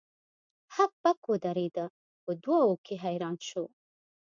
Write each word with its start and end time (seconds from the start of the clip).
هک 0.75 0.91
پک 1.01 1.19
ودریده 1.31 1.85
په 2.23 2.31
دوه 2.43 2.61
وو 2.67 2.75
کې 2.85 2.95
حیران 3.03 3.35
شو. 3.47 3.63